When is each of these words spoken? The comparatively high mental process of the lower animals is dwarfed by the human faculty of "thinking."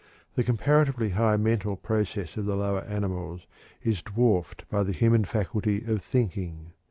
The 0.33 0.43
comparatively 0.43 1.09
high 1.09 1.37
mental 1.37 1.75
process 1.75 2.35
of 2.35 2.47
the 2.47 2.55
lower 2.55 2.81
animals 2.85 3.45
is 3.83 4.01
dwarfed 4.01 4.67
by 4.67 4.81
the 4.81 4.93
human 4.93 5.25
faculty 5.25 5.83
of 5.85 6.01
"thinking." 6.01 6.73